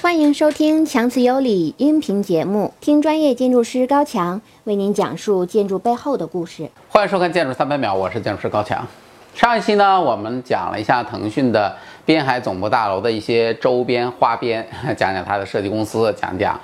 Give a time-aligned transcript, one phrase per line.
[0.00, 6.70] 欢迎收听强词有理音频节目，听专业建筑师高强为您讲述建筑背后的故事。
[6.88, 8.86] 欢迎收看《建筑三百秒》，我是建筑师高强。
[9.34, 11.74] 上一期呢，我们讲了一下腾讯的
[12.06, 14.64] 滨海总部大楼的一些周边花边，
[14.96, 16.58] 讲讲它的设计公司，讲讲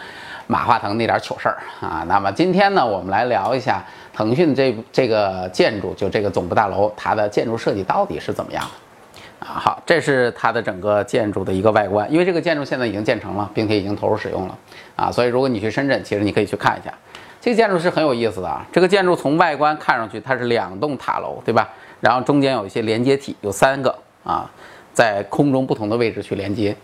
[0.46, 2.04] 马化腾那点糗事儿啊。
[2.06, 9.46] 那么今天呢，我们来聊一下腾讯这这个建筑，就这个总部大楼，它的建筑设计到底是怎么样的？
[9.48, 14.58] 啊，好，这是它的整个建筑的一个外观，因为这个建筑现在已经建成了，并且已经投入使用了
[14.96, 16.92] 啊，所以如果你去深圳，其实你可以去看一下，
[17.40, 18.64] 这个建筑是很有意思的啊。
[18.72, 21.68] 这个建筑从外观看上去，它是两栋塔楼，对吧？
[22.00, 24.50] 然后中间有一些连接体，有三个啊，
[24.92, 26.74] 在空中不同的位置去连接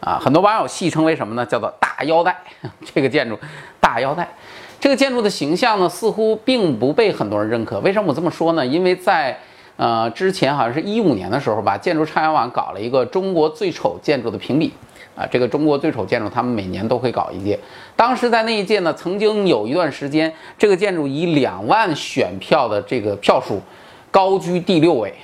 [0.00, 0.18] 啊。
[0.20, 1.46] 很多网友戏称为什么呢？
[1.46, 2.36] 叫做大腰带。
[2.94, 3.38] 这个建筑
[3.80, 4.28] 大腰带，
[4.80, 7.78] 这个建筑的形象呢，似乎并不被很多人认可。
[7.80, 8.66] 为什么我这么说呢？
[8.66, 9.38] 因为在
[9.78, 14.72] 呃，之前好像是一五年的时候吧，建筑畅销网搞了一个中国最丑建筑的评比，
[15.14, 17.56] 啊，这个中国最丑建筑他们每年都会搞一届。
[17.94, 23.62] 当时在那一届呢，曾经有一段时间，这个建筑以两万选票的这个票数，
[24.10, 25.14] 高居第六位。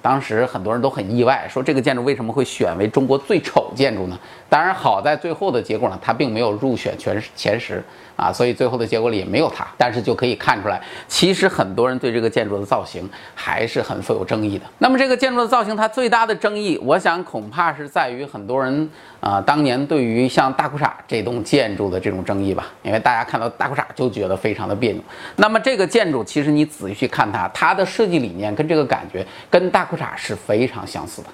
[0.00, 4.16] 当时很多人都很意外，说这个建筑为什么会选为中国最丑建筑呢？
[4.48, 7.82] 当然，好在最后的结果呢，它并没有入选全前十
[8.14, 9.66] 啊，所以最后的结果里也没有它。
[9.76, 14.64] 但是就可以看出来，其实很多人对这个建筑的造型还是很富有争议的。
[14.78, 18.88] 那么这个建筑的造型，它最大的争议，我想恐怕是在于很多人
[19.20, 25.02] 啊，当年对于像大裤衩这栋建筑的这种争议吧，因为大家看到大裤衩就觉得非常的别扭。
[25.34, 31.28] 那么这个建筑，其实你仔细去看它，它的设计理念跟这个感觉跟大裤衩是非常相似的。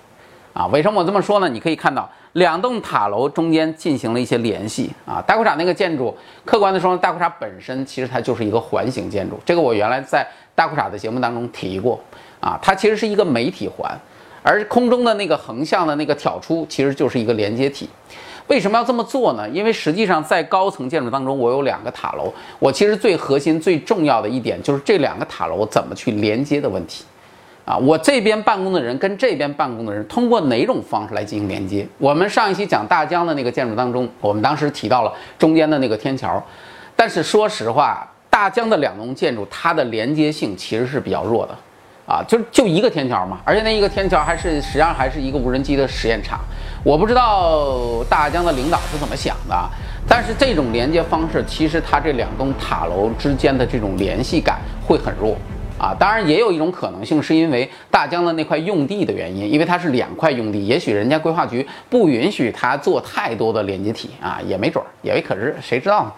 [0.53, 1.49] 啊，为什么我这么说呢？
[1.49, 5.23] 你可以看到两栋塔楼中间进行了一些联系啊。
[5.27, 6.15] 大裤衩那个建筑，
[6.45, 9.39] 客观的说，大裤衩本身其实它就是一个环形建筑。
[9.45, 11.99] 这个我原来在大裤衩的节目当中提过
[12.41, 13.91] 啊，它其实是一个媒体环，
[14.43, 17.89] 而空中的那个横向的那个挑出其实就是一个连接体。
[18.49, 19.49] 为什么要这么做呢？
[19.49, 27.05] 因为实际上在高层建筑当中，我有两个塔楼，我其实最核心、最重要的一点就是这两个塔楼怎么去连接的问题。
[27.65, 31.87] 啊，我这边办公的人跟这边办公的人通过哪种方式来进行连接？
[31.99, 36.45] 我们上一期讲大疆的那个建筑当中，我们当时提到了中间的那个天桥，
[36.97, 41.57] 但是说实话，大疆的两栋建筑它的连接性其实是比较弱的，
[42.05, 46.41] 啊，就就一个天桥嘛，而且那一个天桥还是实际上还是一个无人机的实验场，
[46.83, 49.55] 我不知道大疆的领导是怎么想的，
[50.09, 55.37] 但是这种连接方式其实它这两栋塔楼之间的这种联系感会很弱。
[55.83, 66.13] 啊，当然也有一种可能性，是因为大疆的那块用地的原因，因为它是两块用地，也许人家规划局不允许它做太多的连接体啊，也没准儿，也可知，谁知道呢？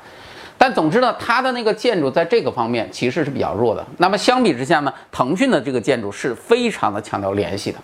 [0.59, 3.83] 但总之呢，它的那个建筑在这个方面其实是比较弱的。
[3.97, 7.79] 那么相比之下呢，腾讯的这个建筑是非常的强调联系的，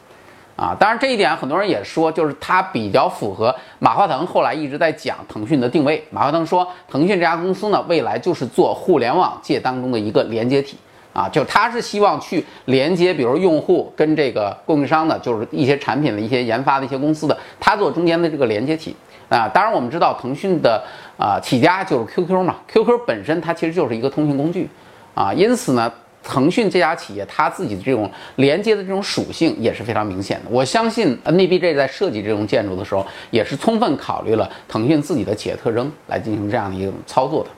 [0.57, 6.05] 啊，当然这一点很多人也说，就是它比较符合马化腾后来一直在讲腾讯的定位。
[6.11, 10.77] 马化腾说，腾讯这家公司呢，未来就是做互联网界当中的一个连接体。
[11.12, 18.94] 啊，就他是希望去连接，比如用户跟这个供应商的，就是一些产品的一些研发的一些公司的，他做中间的这个连接体
[19.28, 19.49] 啊。
[19.49, 20.82] 当然我们知道腾讯的
[21.19, 24.69] 啊起家就是 QQ 嘛，QQ 本身它其实就是一个通讯工具
[25.15, 30.44] 啊，因此呢，腾讯这家企业它自己的这种连接的这种属性也是非常明显的。
[30.49, 37.50] 我相信 NBJ 在设计这种建筑的时候，也是充分考虑了腾讯自己的企业特征来进行这样的一种操作的。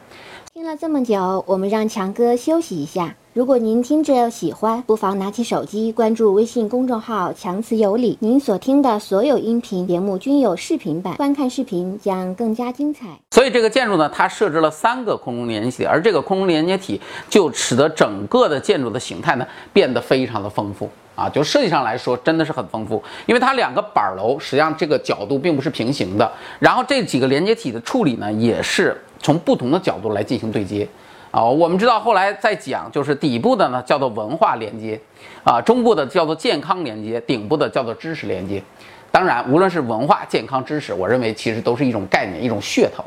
[0.55, 3.17] 听了这么久，我们让强哥休息一下。
[3.33, 8.19] 如果您听着喜欢，不妨拿起手机关注微信公众号“强词有理”。
[8.21, 13.07] 您所听的所有音频节目均有视频版，观看视频将更加精彩。
[13.31, 21.31] 所以这个建筑呢，它设置了三个空中连接体，而这个空中连接体就使得整个的建筑的形态呢变得非常的丰富啊！
[21.31, 30.87] 就设计上来说，真的是很丰富，因为它两个板楼实际上这个角度并不是平行的，然后这几个连接体的处理呢，也是从不同的角度来进行对接。
[31.31, 35.01] 啊，我们知道后来在讲，就是底部的呢叫做文化连接，
[35.43, 38.63] 啊，中部的叫做健康连接，顶部的叫做知识连接。
[39.11, 43.03] 当然，无论是文化、健康、知识，我认为其实都是一种概念，一种噱头。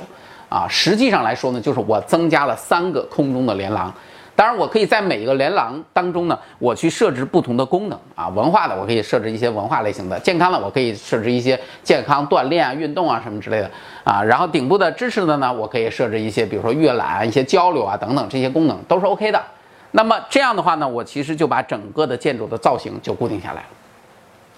[0.50, 3.94] 啊，实际上来说呢，就是我增加了三个空中的连廊。
[4.36, 8.28] 当然，我可以在每一个连廊当中呢，我去设置不同的功能啊。
[8.28, 13.72] 文化的，我可以设置一些文化类型的；健康的，我可以设置一些健康锻炼啊、运动啊什么之类的
[14.04, 14.22] 啊。
[14.22, 19.42] 然后顶部的知识的呢，我可以设置一些，比如说阅览、一些交流啊等等这些功能都是 OK 的。
[19.92, 23.68] 那么这样的话呢，我其实就把整个的建筑的造型就固定下来了。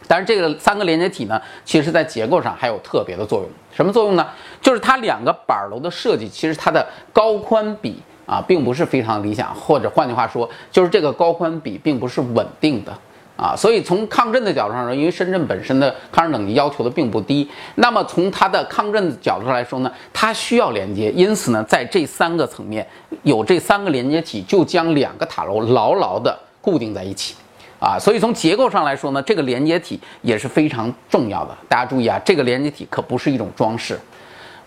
[0.07, 3.49] 但是这个三个连接体呢，其实在结构上还有特别的作用。
[3.71, 4.27] 什么作用呢？
[4.59, 6.83] 就是它两个板楼的设计，其实它的
[7.13, 8.01] 高宽比。
[8.27, 12.93] 啊，并不是非常理想，或者换句话说，就是这个高宽比并不是稳定的
[13.37, 22.85] 啊，所以从抗震的角度上说，因为深圳本身的抗震等级要求的并不低，那么从它的抗震角度上来说呢，它需要连接，因此呢，在这三个层面
[23.23, 27.33] 有这三个连接体，就将两个塔楼牢牢的固定在一起，
[27.79, 31.55] 啊，所以从结构上来说呢，这个连接体也是非常重要的。
[31.69, 33.97] 大家注意啊，这个连接体可不是一种装饰。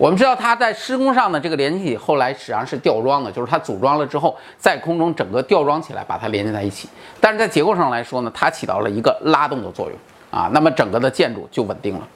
[0.00, 6.88] 我们知道它在施工上的这个连接体后来实际上是吊装的，就是它组装了之后在空中整个吊装起来把它连接在一起。
[7.20, 9.98] 但是在结构上来说呢，它起到了一个拉动的作用
[10.30, 12.08] 啊，那么整个的建筑就稳定了。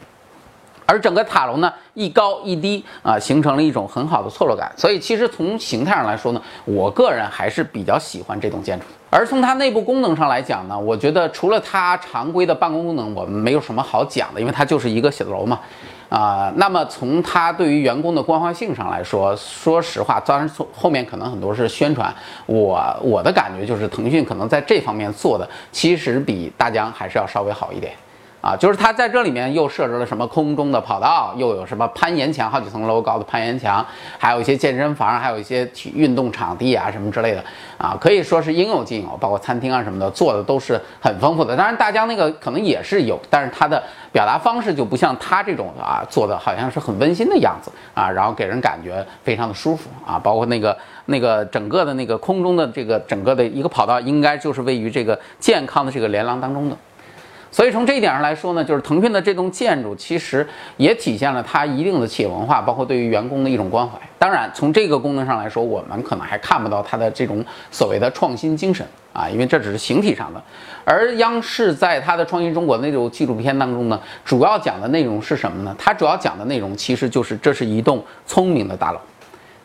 [0.87, 4.73] 而整个塔楼呢一高一低啊，形成了一种很好的错落感。
[4.79, 8.87] 所以其实从形态上来说呢，我个人还是比较喜欢这栋建筑。
[9.11, 15.61] 而从它内部功能上来讲呢，我觉得除了它常规的办公功能，我们没有什么好讲的，因为它就是一个写字楼嘛。
[16.15, 22.15] 啊，那么从他对于员工的关怀性上来说，说实话，当然从后面可能很多是宣传，
[22.47, 27.93] 我我的感觉就是腾讯可能在这方面做的其实比大疆还是要稍微好一点。
[28.45, 33.85] 啊，就是它在这里面又设置了什么空中的跑道，又有什么攀岩墙，好几层楼高的攀岩墙，
[34.19, 37.43] 还有一些健身房，还有一些体运动场地啊什么之类的
[37.79, 41.57] 啊，可以说是应有尽有，包括餐厅啊什么的，做的都是很丰富的。
[41.57, 43.83] 当然，大疆那个可能也是有，但是它的
[44.13, 50.77] 表达方式就不像它这种啊，做的好像是很温馨的样子啊，然后给人感觉非常的舒服啊，包括那个
[51.07, 56.77] 那个整个的那个空中的这个整个的一个跑道，应该就是位于这个健康的这个连廊当中的。
[57.55, 60.45] 所以从这一点上来说呢，就是腾讯的这栋建筑其实
[60.77, 63.97] 也体现了它一定的企业文化，包括对于员工的一种关怀。
[64.19, 70.43] 当然，从这个功能上来说，我们可能还看不到它的这种所谓的创新精神啊，因为这只是形体上的。
[70.85, 75.73] 而央视在它的《创新中国》那种纪录片当中呢，主要讲的内容是什么呢？
[75.79, 78.99] 它主要讲的内容其实就是这是一栋聪明的大楼。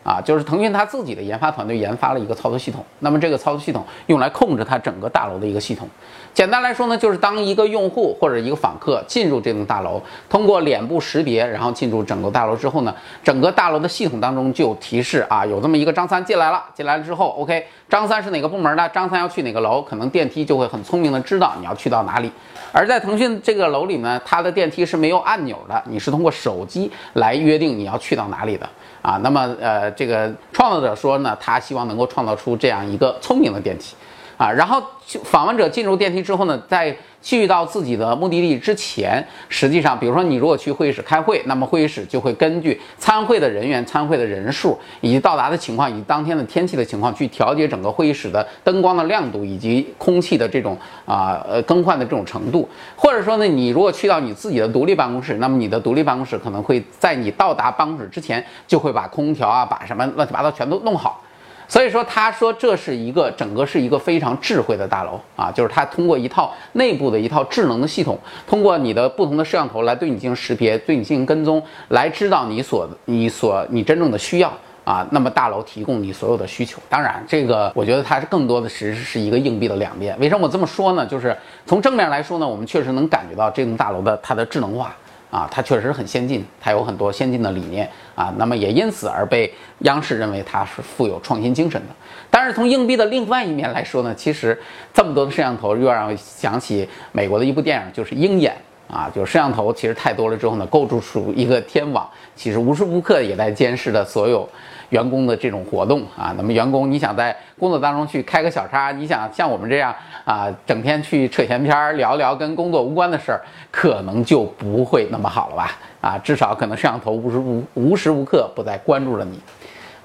[0.02, 5.86] 啊，就是腾讯它自己的研发团队研发了一个操作系统，那么这个操作系统用来控制它整个大楼的一个系统。
[6.32, 16.64] 简单来说呢，就是当一个用户或者一个访客进入这栋大楼，通过脸部识别，然后进入整个大楼之后呢，整个大楼的系统当中就有提示啊，有这么一个张三进来了。
[16.74, 18.88] 进来了之后，OK，张三是哪个部门的？
[18.90, 19.82] 张三要去哪个楼？
[19.82, 22.30] 可能电梯就会很聪明的知道你要去到哪里。
[22.72, 28.68] 而在腾讯这个楼里呢，它的电梯是没有按钮的，你是通过手机来约定你要去到哪里的。
[29.02, 33.96] 啊，那么呃，这个创造者说呢，他希望能够创造出这样一个聪明的电梯，
[34.40, 34.82] 啊，然后
[35.22, 52.66] 访问者进入电梯之后呢，在去到自己的目的地之前，实际上，比如说你如果去会议室开会，那么会议室就会根据参会的人员、参会的人数以及到达的情况以及当天的天气的情况去调节整个会议室的灯光的亮度以及空气的这种啊呃更换的这种程度。
[52.96, 61.22] 或者说呢，你如果去到你自己的独立办公室，那么你的独立办公室可能会在你到达办公室之前就会把空调啊、把什么乱七八糟全都弄好。
[61.70, 74.52] 所以说，他说这是一个整个是一个非常智慧的大楼啊，就是它通过一套内部的一套智能的系统，通过你的不同的摄像头来对你进行识别，对你进行跟踪，来知道你所你所你真正的需要
[74.82, 75.06] 啊。
[75.12, 76.82] 那么大楼提供你所有的需求。
[76.88, 80.18] 当然，这个我觉得它是更多的其实是一个硬币的两面。
[80.18, 81.06] 为什么我这么说呢？
[81.06, 81.36] 就是
[81.66, 84.92] 从正面来说呢，我们确实能感觉到这栋大楼的它的智能化。
[85.30, 91.94] 啊，它确实很先进，它有很多先进的理念啊，那么也因此而被央视认为它是富有创新精神的。
[92.30, 94.60] 但是从硬币的另外一面来说呢，其实
[94.92, 98.52] 这么多的摄像头又让我想起美国的一部电影，就是《鹰眼》
[98.90, 104.48] 啊，就摄像头其实太多了之后呢，构筑出一个天网，其实无时无刻也在监视着所有。
[104.90, 109.94] 员工的这种活动啊，那么员工你想在工作当中去开个小差，你想像我们这样
[110.24, 115.78] 啊，整天去扯闲篇儿聊聊跟工作无关的事儿，可能就不会那么好了吧？
[116.00, 119.38] 啊，至少可能摄像头无时无无时无刻不在关注着你，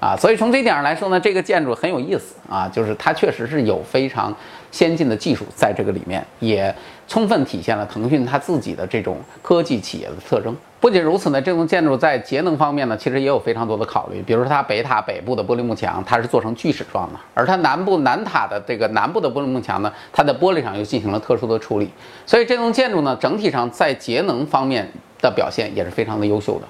[0.06, 4.32] 啊，所以从这点上来说呢，这个建筑很有意思啊，就是它确实是有非常
[4.70, 6.72] 先进的技术在这个里面，也
[7.08, 10.54] 充分体现了腾讯它自己的这种科技企业的特征。
[10.78, 14.22] 不仅如此呢，这栋建筑在节能方面呢，其实也有非常多的考虑。
[14.22, 21.90] 比如说，它北塔北部的玻璃幕墙，它是做成锯齿状的；而它南部南塔的这个南部的玻璃幕墙呢，它在玻璃上又进行了特殊的处理。
[22.24, 24.88] 所以这栋建筑呢，整体上在节能方面
[25.20, 26.68] 的表现也是非常的优秀的。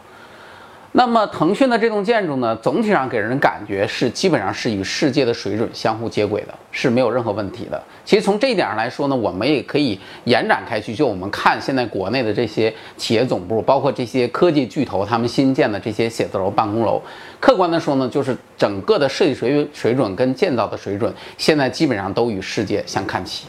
[0.98, 7.78] 那么腾讯的这栋建筑呢，总体上给人感觉是基本上是与世界的水准相互接轨的，是没有任何问题的。
[8.02, 17.02] 其实从这一点上来说呢，我们也可以延展开去，就我们看现在国内的这些企业总部，包括这些科技巨头，他们新建的这些写字楼、办公楼，
[17.38, 23.46] 客观的说呢，就是整个的设计水水准跟建造的水准，现在基本上都与世界相看齐。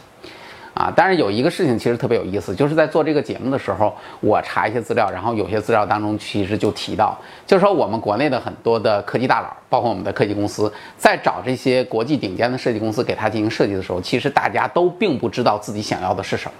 [0.77, 0.93] 啊。
[0.95, 16.53] 但是有一个事情其实特别有意思，就是在做这个节目的时候，我查一些资料，然后有些资料当中其实就提到，就是说我们国内的很多的科技大佬，包括我们的科技公司，在找这些国际顶尖的设计公司给他进行设计的时候，其实大家都并不知道自己想要的是什么。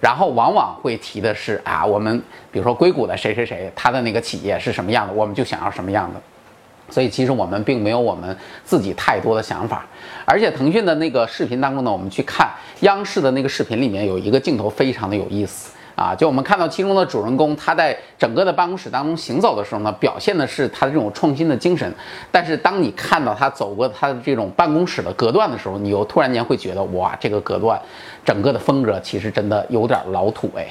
[0.00, 2.20] 然后往往会提的是啊，我们
[2.52, 6.20] 比如说硅谷的谁谁谁，他的那个企业是什么样的，我们就想要什么样的。
[6.90, 9.86] 所以其实我们并没有我们自己太多的想法。
[10.24, 12.50] 而且腾讯的那个视频当中呢，我们去看
[12.80, 15.70] 央视的那个视频里面有一个镜头非常的有意思。
[15.96, 21.94] 啊，就我们看到其中的主人公，他在整个的办公室当中行走的时候呢，表现的是他的这种创新的精神。
[22.32, 27.80] 但是当你看到他走过他的这种办公室的隔断的时候，你又突然间会觉得，哇，这个隔断，
[28.24, 30.66] 整个的风格其实真的有点老土哎。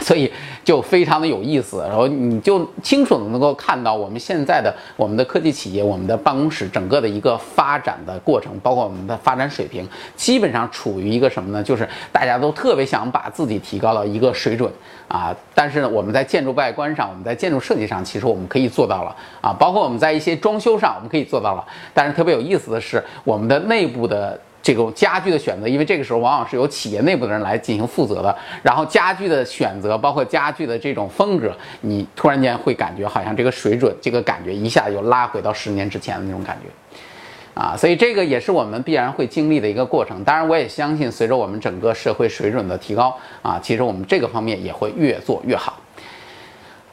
[0.00, 0.30] 所以
[0.64, 11.62] 就非常的有意思，然后你就清楚的能够看到我们现在的我们的科技企业，我们的办公室整个的一个发展的过程，包括我们的发展水平，基本上处于一个什么呢？
[11.62, 14.70] 就是大家都特别想把自己提高到一个水准
[15.08, 15.34] 啊。
[15.54, 19.52] 但是呢，我们在建筑外观上，我们在建筑设计上，其实我们可以做到了啊。
[19.52, 21.64] 包括我们在一些装修上，我们可以做到了。
[21.92, 24.38] 但是特别有意思的是，我们的内部的。
[24.62, 28.36] 这种家具的选择，因为这个时候往往是由企业内部的人来进行负责的。
[28.62, 31.50] 然后家具的选择，包括家具的这种风格，
[31.80, 40.22] 你突然间会感觉好像这个水准，这个感觉一下又拉回到十年之前的那种感觉，啊，所以这个也是我们必然会经历的一个过程。
[40.24, 45.78] 当然，我也相信随着我们整个社会水准的提高，啊，其实我们这个方面也会越做越好。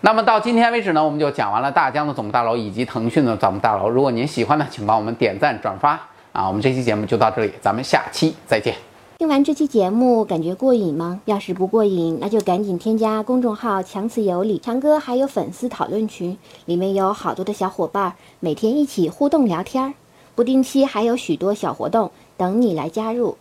[0.02, 3.90] 那么到今天为止呢，我们就讲完了大疆的总部大楼以及腾讯的总部大楼。
[3.90, 6.00] 如果您喜欢呢，请帮我们点赞转发。
[6.38, 8.76] 啊，我们这期节目就到这里，咱们下期再见。
[9.18, 11.20] 听完这期节目，感觉过瘾吗？
[11.26, 19.94] 要是不过瘾，那就赶紧添加公众号“强词有理”，强哥还有粉丝讨论群，里面有好多的小伙伴，每天一起互动聊天儿，
[20.36, 23.36] 不定期还有许多小活动等你来加入。